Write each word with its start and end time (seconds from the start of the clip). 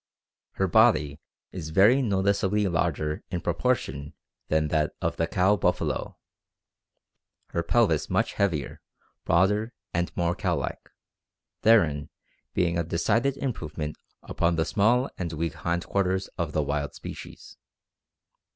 Her 0.53 0.67
body 0.67 1.19
is 1.51 1.69
very 1.69 2.01
noticeably 2.01 2.67
larger 2.67 3.21
in 3.29 3.39
proportion 3.39 4.15
than 4.47 4.69
that 4.69 4.93
of 4.99 5.17
the 5.17 5.27
cow 5.27 5.57
buffalo, 5.57 6.17
her 7.51 7.61
pelvis 7.61 8.09
much 8.09 8.33
heavier, 8.33 8.81
broader, 9.25 9.73
and 9.93 10.11
more 10.17 10.33
cow 10.33 10.55
like, 10.55 10.89
therein 11.61 12.09
being 12.55 12.79
a 12.79 12.83
decided 12.83 13.37
improvement 13.37 13.95
upon 14.23 14.55
the 14.55 14.65
small 14.65 15.07
and 15.19 15.33
weak 15.33 15.53
hind 15.53 15.85
quarters 15.85 16.29
of 16.29 16.51
the 16.51 16.63
wild 16.63 16.95
species. 16.95 17.57